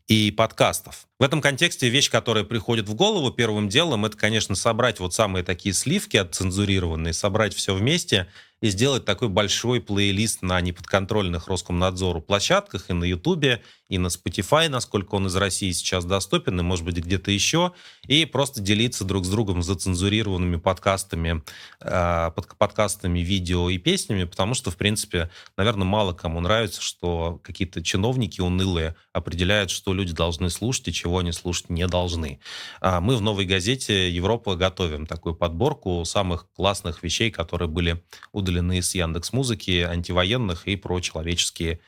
[0.09, 1.07] и подкастов.
[1.19, 5.45] В этом контексте вещь, которая приходит в голову первым делом, это, конечно, собрать вот самые
[5.45, 8.29] такие сливки отцензурированные, собрать все вместе
[8.61, 14.69] и сделать такой большой плейлист на неподконтрольных Роскомнадзору площадках и на Ютубе, и на Spotify,
[14.69, 17.73] насколько он из России сейчас доступен, и, может быть, где-то еще,
[18.07, 21.43] и просто делиться друг с другом зацензурированными подкастами,
[21.81, 27.41] э, под, подкастами, видео и песнями, потому что, в принципе, наверное, мало кому нравится, что
[27.43, 32.41] какие-то чиновники унылые определяют, что люди должны слушать и чего они слушать не должны.
[32.81, 38.83] А мы в «Новой газете Европа» готовим такую подборку самых классных вещей, которые были удалены
[38.83, 41.81] с Яндекс Музыки, антивоенных и про человеческие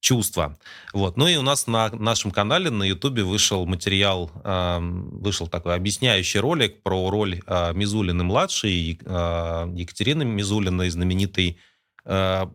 [0.00, 0.56] чувства.
[0.92, 1.16] Вот.
[1.16, 6.40] Ну и у нас на нашем канале на Ютубе вышел материал, э, вышел такой объясняющий
[6.40, 11.58] ролик про роль э, Мизулины-младшей, э, Екатерины Мизулиной, знаменитой
[12.04, 12.46] э,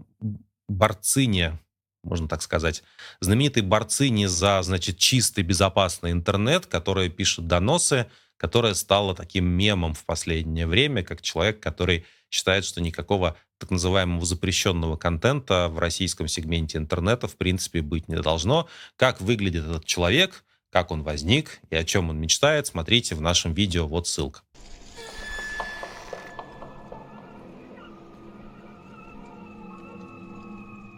[0.68, 1.60] борцине,
[2.04, 2.84] можно так сказать,
[3.20, 10.06] знаменитой борцине за, значит, чистый, безопасный интернет, которая пишет доносы, которая стала таким мемом в
[10.06, 16.80] последнее время, как человек, который считает, что никакого так называемого запрещенного контента в российском сегменте
[16.80, 18.68] интернета в принципе быть не должно.
[18.96, 23.54] Как выглядит этот человек, как он возник и о чем он мечтает, смотрите в нашем
[23.54, 24.42] видео, вот ссылка.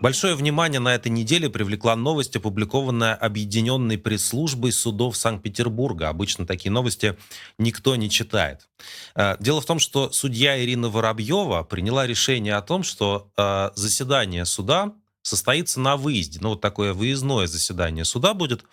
[0.05, 6.09] Большое внимание на этой неделе привлекла новость, опубликованная Объединенной пресс-службой судов Санкт-Петербурга.
[6.09, 7.17] Обычно такие новости
[7.57, 8.69] никто не читает.
[9.15, 14.45] Э, дело в том, что судья Ирина Воробьева приняла решение о том, что э, заседание
[14.45, 16.37] суда состоится на выезде.
[16.39, 18.63] Ну, вот такое выездное заседание суда будет.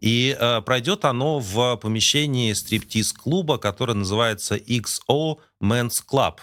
[0.00, 6.38] И э, пройдет оно в помещении стриптиз-клуба, который называется XO Men's Club.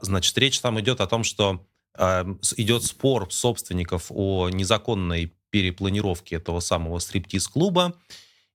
[0.00, 6.98] Значит, речь там идет о том, что идет спор собственников о незаконной перепланировке этого самого
[6.98, 7.94] стриптиз-клуба.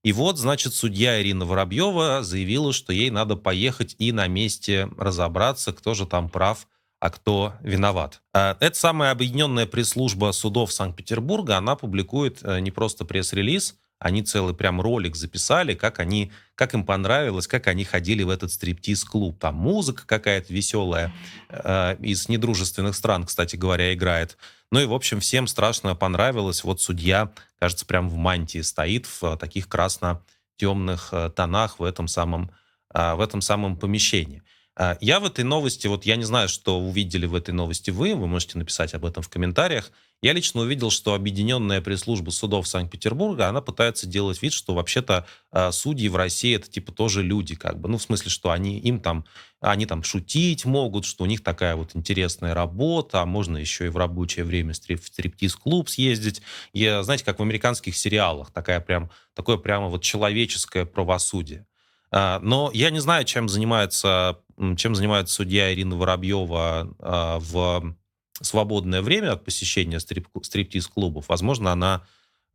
[0.02, 5.72] И вот, значит, судья Ирина Воробьева заявила, что ей надо поехать и на месте разобраться,
[5.72, 6.68] кто же там прав,
[7.00, 8.22] а кто виноват.
[8.32, 14.54] А, эта самая объединенная пресс-служба судов Санкт-Петербурга, она публикует э, не просто пресс-релиз, они целый
[14.54, 19.38] прям ролик записали, как они, как им понравилось, как они ходили в этот стриптиз-клуб.
[19.38, 21.10] Там музыка какая-то веселая
[21.48, 24.36] э, из недружественных стран, кстати говоря, играет.
[24.70, 26.64] Ну и, в общем, всем страшно понравилось.
[26.64, 32.50] Вот судья, кажется, прям в мантии стоит в таких красно-темных э, тонах в этом самом,
[32.92, 34.42] э, в этом самом помещении.
[34.76, 38.14] Э, я в этой новости, вот я не знаю, что увидели в этой новости вы,
[38.14, 39.90] вы можете написать об этом в комментариях.
[40.24, 45.70] Я лично увидел, что объединенная пресс-служба судов Санкт-Петербурга, она пытается делать вид, что вообще-то э,
[45.70, 49.00] судьи в России это типа тоже люди, как бы, ну в смысле, что они им
[49.00, 49.26] там,
[49.60, 53.90] они там шутить могут, что у них такая вот интересная работа, а можно еще и
[53.90, 56.40] в рабочее время в стриптиз-клуб съездить.
[56.72, 61.66] Я, знаете, как в американских сериалах, такая прям, такое прямо вот человеческое правосудие.
[62.10, 64.38] А, но я не знаю, чем занимается,
[64.78, 67.94] чем занимается судья Ирина Воробьева а, в
[68.40, 72.02] свободное время от посещения стрип, стриптиз-клубов, возможно, она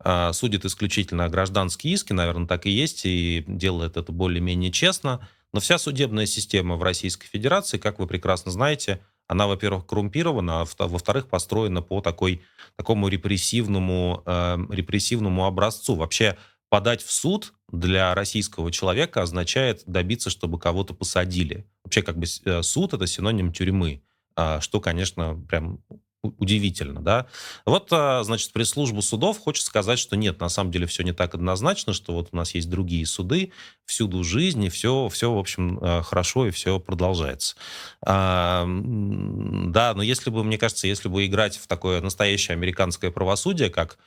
[0.04, 5.28] э, судит исключительно гражданские иски, наверное, так и есть, и делает это более-менее честно.
[5.54, 10.88] Но вся судебная система в Российской Федерации, как вы прекрасно знаете, она, во-первых, коррумпирована, а
[10.88, 12.42] во-вторых, построена по такой,
[12.76, 15.96] такому репрессивному, э, репрессивному образцу.
[15.96, 16.38] Вообще
[16.70, 21.68] подать в суд для российского человека означает добиться, чтобы кого-то посадили.
[21.84, 24.02] Вообще, как бы э, суд— это синоним тюрьмы.
[24.40, 25.80] А, что, конечно, прям
[26.24, 27.28] удивительно, да.
[27.66, 31.36] Вот, а, значит, пресс-служба судов хочет сказать, что нет, на самом деле все не так
[31.36, 33.52] однозначно, что вот у нас есть другие суды,
[33.86, 37.58] всюду жизнь, и все, все в общем, а, хорошо, и все продолжается.
[38.02, 43.70] А, да, но если бы, мне кажется, если бы играть в такое настоящее американское правосудие,
[43.70, 43.98] как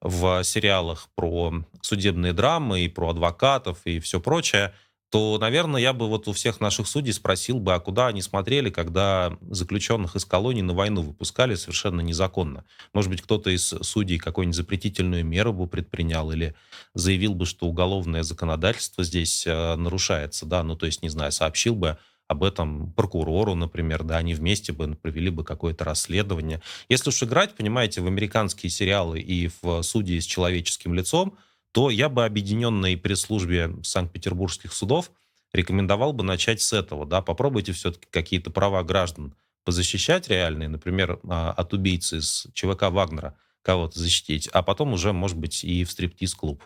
[0.00, 4.74] в сериалах про судебные драмы и про адвокатов и все прочее,
[5.10, 8.70] то, наверное, я бы вот у всех наших судей спросил бы, а куда они смотрели,
[8.70, 12.64] когда заключенных из колоний на войну выпускали совершенно незаконно.
[12.92, 16.54] Может быть, кто-то из судей какую-нибудь запретительную меру бы предпринял или
[16.94, 21.76] заявил бы, что уголовное законодательство здесь э, нарушается, да, ну, то есть, не знаю, сообщил
[21.76, 21.98] бы
[22.28, 26.60] об этом прокурору, например, да, они вместе бы провели бы какое-то расследование.
[26.88, 31.38] Если уж играть, понимаете, в американские сериалы и в судьи с человеческим лицом,
[31.76, 35.10] то я бы объединенной пресс-службе Санкт-Петербургских судов
[35.52, 37.04] рекомендовал бы начать с этого.
[37.04, 37.20] Да?
[37.20, 43.98] Попробуйте все-таки какие-то права граждан позащищать реальные, например, а, от убийцы из ЧВК Вагнера кого-то
[43.98, 46.62] защитить, а потом уже, может быть, и в стриптиз-клуб.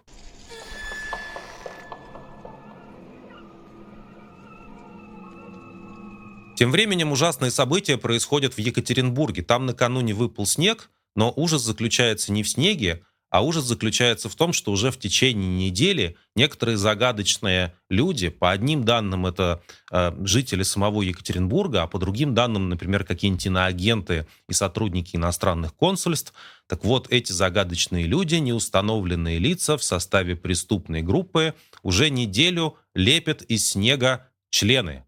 [6.57, 9.43] Тем временем ужасные события происходят в Екатеринбурге.
[9.43, 14.53] Там накануне выпал снег, но ужас заключается не в снеге, а ужас заключается в том,
[14.53, 19.63] что уже в течение недели некоторые загадочные люди, по одним данным это
[19.93, 26.35] э, жители самого Екатеринбурга, а по другим данным, например, какие-нибудь иноагенты и сотрудники иностранных консульств,
[26.67, 33.71] так вот, эти загадочные люди, неустановленные лица в составе преступной группы, уже неделю лепят из
[33.71, 35.05] снега члены.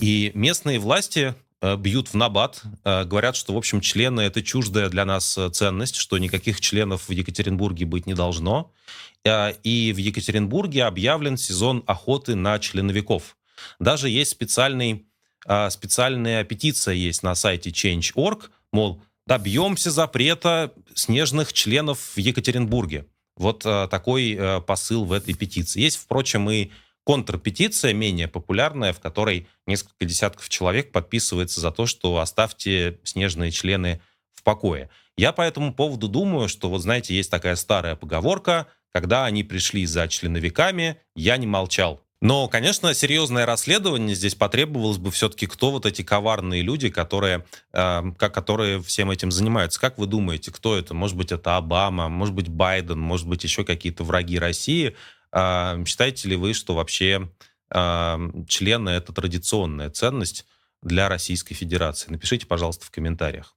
[0.00, 5.04] И местные власти бьют в набат, э, говорят, что, в общем, члены— это чуждая для
[5.04, 8.72] нас э, ценность, что никаких членов в Екатеринбурге быть не должно.
[9.26, 13.36] И в Екатеринбурге объявлен сезон охоты на членовиков.
[13.80, 15.06] Даже есть специальный,
[15.70, 23.06] специальная петиция есть на сайте Change.org, мол, добьемся запрета снежных членов в Екатеринбурге.
[23.36, 25.80] Вот такой посыл в этой петиции.
[25.82, 26.70] Есть, впрочем, и
[27.08, 34.02] контрпетиция, менее популярная, в которой несколько десятков человек подписывается за то, что оставьте снежные члены
[34.34, 34.90] в покое.
[35.16, 39.86] Я по этому поводу думаю, что, вот знаете, есть такая старая поговорка, когда они пришли
[39.86, 42.02] за членовиками, я не молчал.
[42.20, 48.02] Но, конечно, серьезное расследование здесь потребовалось бы все-таки, кто вот эти коварные люди, которые, э,
[48.18, 49.80] которые всем этим занимаются.
[49.80, 50.92] Как вы думаете, кто это?
[50.92, 54.94] Может быть, это Обама, может быть, Байден, может быть, еще какие-то враги России.
[55.32, 57.28] Считаете ли вы, что вообще
[57.70, 60.46] члены— это традиционная ценность
[60.82, 62.10] для Российской Федерации?
[62.10, 63.54] Напишите, пожалуйста, в комментариях.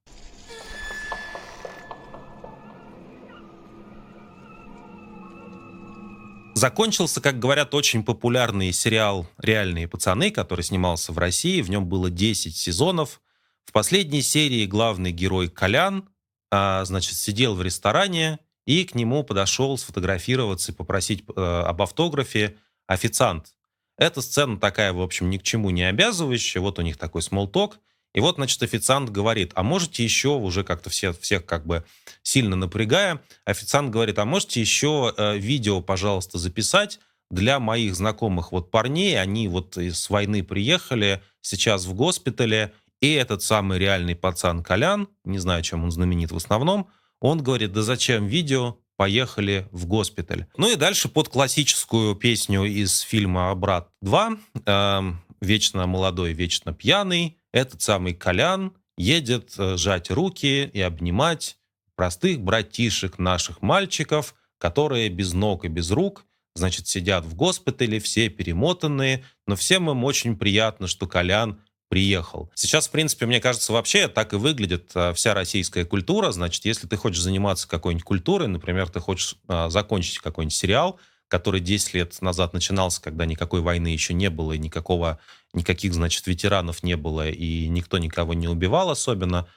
[6.61, 11.59] Закончился, как говорят, очень популярный сериал «Реальные пацаны», который снимался в России.
[11.63, 13.19] В нем было 10 сезонов.
[13.65, 16.07] В последней серии главный герой Колян,
[16.51, 22.57] а, значит, сидел в ресторане и к нему подошел сфотографироваться и попросить э, об автографе
[22.87, 23.53] официант.
[23.97, 26.61] Эта сцена такая, в общем, ни к чему не обязывающая.
[26.61, 27.79] Вот у них такой смолток.
[28.13, 31.85] И вот, значит, официант говорит, а можете еще, уже как-то все, всех как бы
[32.23, 36.99] сильно напрягая, официант говорит, а можете еще э, видео, пожалуйста, записать
[37.29, 43.41] для моих знакомых вот парней, они вот с войны приехали, сейчас в госпитале, и этот
[43.41, 46.89] самый реальный пацан Колян, не знаю, чем он знаменит в основном,
[47.21, 50.47] он говорит, да зачем видео, поехали в госпиталь.
[50.57, 55.01] Ну и дальше под классическую песню из фильма «Брат 2», э,
[55.39, 61.57] «Вечно молодой, вечно пьяный», этот самый Колян едет э, жать руки и обнимать
[61.95, 68.29] простых братишек наших мальчиков, которые без ног и без рук, значит, сидят в госпитале, все
[68.29, 71.61] перемотанные, но всем им очень приятно, что Колян
[71.91, 72.49] приехал.
[72.55, 76.31] Сейчас, в принципе, мне кажется, вообще так и выглядит а, вся российская культура.
[76.31, 81.59] Значит, если ты хочешь заниматься какой-нибудь культурой, например, ты хочешь а, закончить какой-нибудь сериал, который
[81.59, 85.19] 10 лет назад начинался, когда никакой войны еще не было, и никакого,
[85.51, 89.49] никаких, значит, ветеранов не было, и никто никого не убивал особенно.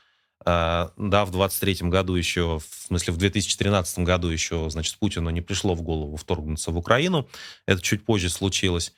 [0.45, 5.41] А, да, в 23 году еще, в смысле, в 2013 году еще, значит, Путину не
[5.41, 7.29] пришло в голову вторгнуться в Украину.
[7.65, 8.93] Это чуть позже случилось.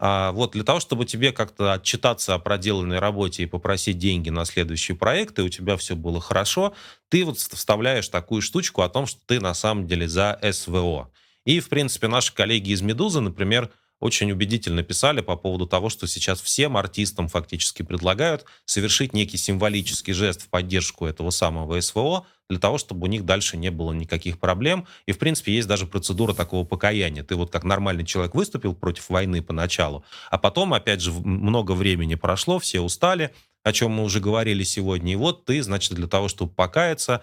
[0.00, 4.44] А, вот для того, чтобы тебе как-то отчитаться о проделанной работе и попросить деньги на
[4.44, 6.74] следующий проект, и у тебя все было хорошо,
[7.08, 11.10] ты вот вставляешь такую штучку о том, что ты на самом деле за СВО.
[11.44, 13.70] И, в принципе, наши коллеги из «Медузы», например,
[14.00, 20.12] очень убедительно писали по поводу того, что сейчас всем артистам фактически предлагают совершить некий символический
[20.12, 24.38] жест в поддержку этого самого СВО, для того, чтобы у них дальше не было никаких
[24.38, 24.86] проблем.
[25.06, 27.22] И, в принципе, есть даже процедура такого покаяния.
[27.22, 32.14] Ты вот как нормальный человек выступил против войны поначалу, а потом, опять же, много времени
[32.14, 33.34] прошло, все устали,
[33.64, 35.12] о чем мы уже говорили сегодня.
[35.12, 37.22] И вот ты, значит, для того, чтобы покаяться,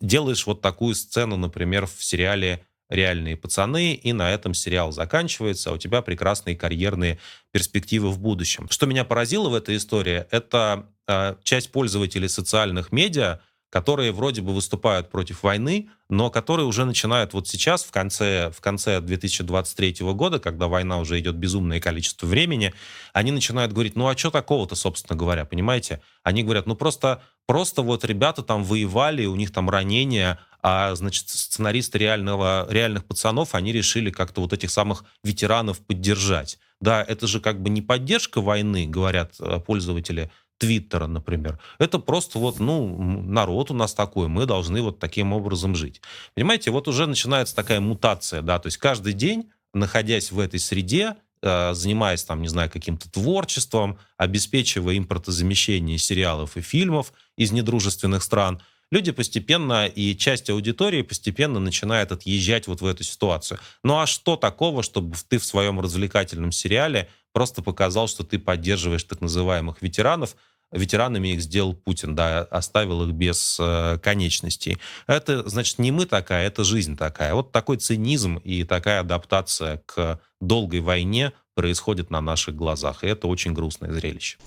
[0.00, 5.74] делаешь вот такую сцену, например, в сериале реальные пацаны, и на этом сериал заканчивается, а
[5.74, 7.18] у тебя прекрасные карьерные
[7.50, 8.68] перспективы в будущем.
[8.70, 13.40] Что меня поразило в этой истории, это э, часть пользователей социальных медиа,
[13.72, 18.60] которые вроде бы выступают против войны, но которые уже начинают вот сейчас, в конце, в
[18.60, 22.74] конце 2023 года, когда война уже идет безумное количество времени,
[23.14, 26.02] они начинают говорить, ну а что такого-то, собственно говоря, понимаете?
[26.22, 31.28] Они говорят, ну просто, просто вот ребята там воевали, у них там ранения, а, значит,
[31.28, 36.58] сценаристы реального, реальных пацанов, они решили как-то вот этих самых ветеранов поддержать.
[36.80, 41.58] Да, это же как бы не поддержка войны, говорят э, пользователи Твиттера, например.
[41.80, 46.00] Это просто вот, ну, народ у нас такой, мы должны вот таким образом жить.
[46.34, 51.16] Понимаете, вот уже начинается такая мутация, да, то есть каждый день, находясь в этой среде,
[51.42, 58.62] э, занимаясь там, не знаю, каким-то творчеством, обеспечивая импортозамещение сериалов и фильмов из недружественных стран,
[58.92, 63.58] люди постепенно и часть аудитории постепенно начинает отъезжать вот в эту ситуацию.
[63.82, 69.02] Ну а что такого, чтобы ты в своем развлекательном сериале просто показал, что ты поддерживаешь
[69.02, 70.36] так называемых ветеранов,
[70.70, 74.78] ветеранами их сделал Путин, да, оставил их без э, конечностей.
[75.06, 77.34] Это, значит, не мы такая, это жизнь такая.
[77.34, 83.26] Вот такой цинизм и такая адаптация к долгой войне происходит на наших глазах, и это
[83.26, 84.38] очень грустное зрелище.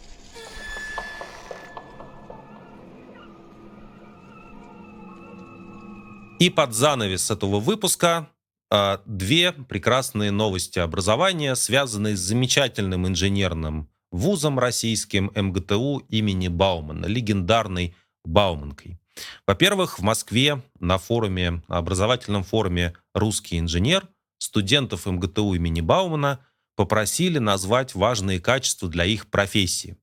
[6.38, 8.30] И под занавес этого выпуска
[8.70, 17.96] э, две прекрасные новости образования, связанные с замечательным инженерным вузом российским МГТУ имени Баумана, легендарной
[18.26, 19.00] Бауманкой.
[19.48, 24.08] Во-первых, в Москве на форуме, образовательном форуме «Русский инженер»
[24.38, 29.96] студентов МГТУ имени Баумана попросили назвать важные качества для их профессии.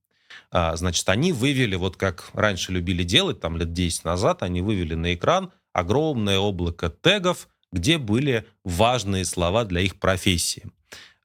[0.51, 4.95] А, значит, они вывели, вот как раньше любили делать, там лет 10 назад, они вывели
[4.95, 10.64] на экран огромное облако тегов, где были важные слова для их профессии.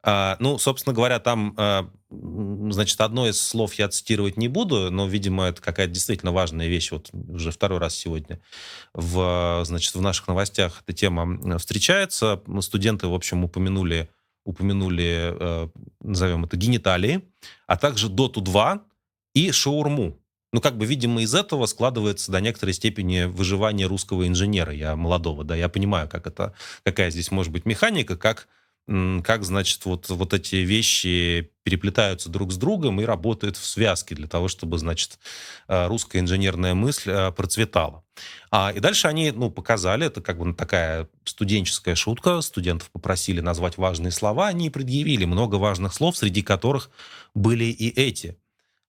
[0.04, 5.06] А, ну, собственно говоря, там, а, значит, одно из слов я цитировать не буду, но,
[5.06, 6.92] видимо, это какая-то действительно важная вещь.
[6.92, 8.40] Вот уже второй раз сегодня
[8.94, 12.42] в, значит, в наших новостях эта тема встречается.
[12.62, 14.10] Студенты, в общем, упомянули,
[14.46, 15.70] упомянули а,
[16.00, 17.28] назовем это, гениталии,
[17.66, 18.84] а также Доту 2
[19.34, 20.18] и шаурму.
[20.54, 25.44] Ну, как бы, видимо, из этого складывается до некоторой степени выживание русского инженера, я молодого,
[25.44, 28.48] да, я понимаю, как это, какая здесь может быть механика, как
[28.88, 34.30] как, значит, вот, вот эти вещи переплетаются друг с другом и работают в связке для
[34.30, 35.20] того, чтобы, значит,
[35.68, 38.06] э, русская инженерная мысль э, процветала.
[38.50, 43.76] А, и дальше они, ну, показали, это как бы такая студенческая шутка, студентов попросили назвать
[43.76, 46.90] важные слова, они предъявили много важных слов, среди которых
[47.36, 48.38] были и эти.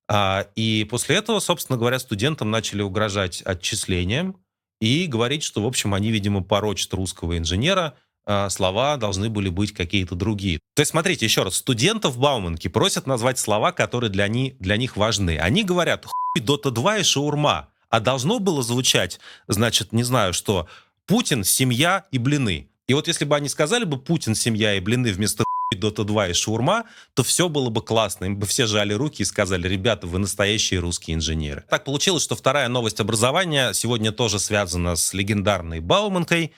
[0.09, 4.37] А, и после этого, собственно говоря, студентам начали угрожать отчислением
[4.81, 7.95] и говорить, что, в общем, они, видимо, порочат русского инженера–
[8.31, 10.59] а, слова должны были быть какие-то другие.
[10.75, 14.99] То есть, смотрите, еще раз, студентов Бауманки просят назвать слова, которые для, них для них
[14.99, 15.39] важны.
[15.39, 20.69] Они говорят «хуй, Дота 2 и шаурма», а должно было звучать, значит, не знаю что,
[21.07, 22.69] Путин, семья и блины.
[22.87, 25.45] И вот если бы они сказали бы Путин, семья и блины вместо
[25.79, 28.27] Дота 2 и шаурма, то все было бы классно.
[28.27, 31.65] Им бы все жали руки и сказали, ребята, вы настоящие русские инженеры.
[31.69, 36.53] Так получилось, что вторая новость образования сегодня тоже связана с легендарной Бауманкой.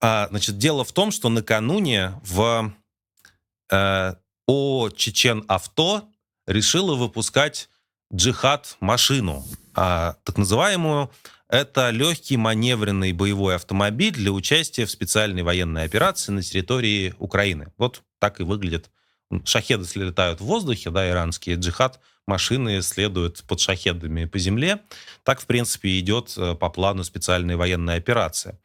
[0.00, 2.72] А, значит, дело в том, что накануне в
[3.70, 4.14] э,
[4.46, 6.08] ООО «Чечен Авто»
[6.46, 7.68] решила выпускать
[8.14, 9.44] джихад-машину,
[9.74, 11.10] а, так называемую.
[11.48, 17.72] Это легкий маневренный боевой автомобиль для участия в специальной военной операции на территории Украины.
[17.78, 18.90] Вот так и выглядит.
[19.44, 24.80] Шахеды слетают в воздухе, да, иранские, джихад– машины следуют под шахедами по земле.
[25.22, 28.58] Так, в принципе, идет э, по плану специальная военная операция.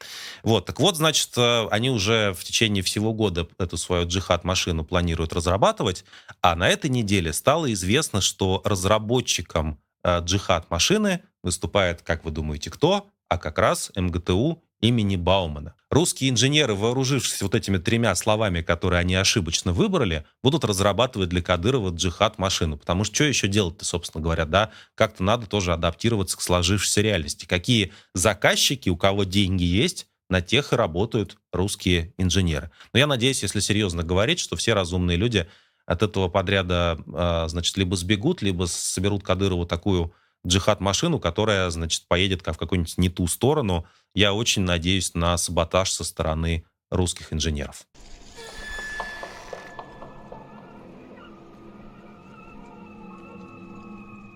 [0.43, 5.33] Вот, так вот, значит, э, они уже в течение всего года эту свою джихад-машину планируют
[5.33, 6.03] разрабатывать,
[6.41, 13.07] а на этой неделе стало известно, что разработчиком э, джихад-машины выступает, как вы думаете, кто?
[13.29, 15.75] А как раз МГТУ имени Баумана.
[15.89, 21.91] Русские инженеры, вооружившись вот этими тремя словами, которые они ошибочно выбрали, будут разрабатывать для Кадырова
[21.91, 22.77] джихад-машину.
[22.77, 24.71] Потому что что еще делать-то, собственно говоря, да?
[24.95, 27.45] Как-то надо тоже адаптироваться к сложившейся реальности.
[27.45, 32.71] Какие заказчики, у кого деньги есть, на тех и работают русские инженеры.
[32.93, 35.45] Но я надеюсь, если серьезно говорить, что все разумные люди
[35.85, 40.13] от этого подряда, а, значит, либо сбегут, либо соберут Кадырову такую
[40.45, 43.85] джихад-машину, которая, значит, поедет в какую-нибудь не ту сторону.
[44.13, 47.85] Я очень надеюсь на саботаж со стороны русских инженеров.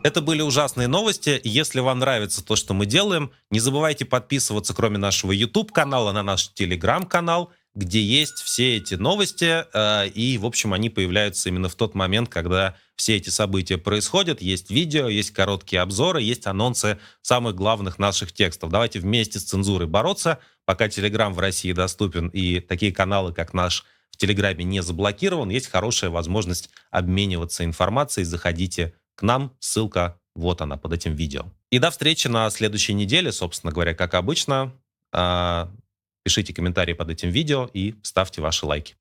[0.05, 1.41] Это были ужасные новости.
[1.43, 6.51] Если вам нравится то, что мы делаем, не забывайте подписываться, кроме нашего YouTube-канала, на наш
[6.55, 11.95] Telegram-канал, где есть все эти новости, э, и, в общем, они появляются именно в тот
[11.95, 14.41] момент, когда все эти события происходят.
[14.41, 18.71] Есть видео, есть короткие обзоры, есть анонсы самых главных наших текстов.
[18.71, 23.85] Давайте вместе с цензурой бороться, пока Telegram в России доступен, и такие каналы, как наш,
[24.11, 28.23] в Телеграме не заблокирован, есть хорошая возможность обмениваться информацией.
[28.23, 31.51] Заходите к нам, ссылка вот она под этим видео.
[31.69, 34.73] И до встречи на следующей неделе, собственно говоря, как обычно.
[35.11, 35.71] А,
[36.25, 38.95] Пишите комментарии под этим видео и ставьте ваши лайки.